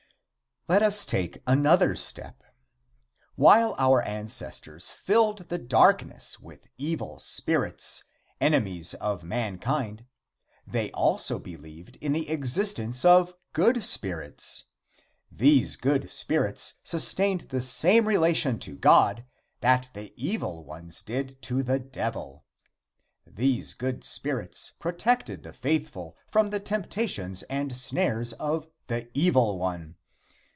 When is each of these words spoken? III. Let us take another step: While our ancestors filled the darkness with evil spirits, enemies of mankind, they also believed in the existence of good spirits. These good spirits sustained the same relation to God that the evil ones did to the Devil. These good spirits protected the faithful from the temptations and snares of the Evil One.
III. 0.69 0.75
Let 0.75 0.83
us 0.83 1.05
take 1.05 1.43
another 1.47 1.95
step: 1.95 2.43
While 3.35 3.75
our 3.77 4.01
ancestors 4.03 4.89
filled 4.89 5.49
the 5.49 5.57
darkness 5.57 6.39
with 6.39 6.69
evil 6.77 7.19
spirits, 7.19 8.05
enemies 8.39 8.93
of 8.93 9.21
mankind, 9.21 10.05
they 10.65 10.89
also 10.91 11.39
believed 11.39 11.97
in 11.97 12.13
the 12.13 12.29
existence 12.29 13.03
of 13.03 13.33
good 13.51 13.83
spirits. 13.83 14.65
These 15.29 15.75
good 15.75 16.09
spirits 16.09 16.75
sustained 16.85 17.41
the 17.49 17.59
same 17.59 18.07
relation 18.07 18.57
to 18.59 18.77
God 18.77 19.25
that 19.59 19.89
the 19.93 20.13
evil 20.15 20.63
ones 20.63 21.01
did 21.01 21.41
to 21.41 21.63
the 21.63 21.79
Devil. 21.79 22.45
These 23.27 23.73
good 23.73 24.05
spirits 24.05 24.71
protected 24.79 25.43
the 25.43 25.51
faithful 25.53 26.15
from 26.29 26.49
the 26.49 26.61
temptations 26.61 27.43
and 27.49 27.75
snares 27.75 28.31
of 28.33 28.69
the 28.87 29.09
Evil 29.17 29.59
One. 29.59 29.95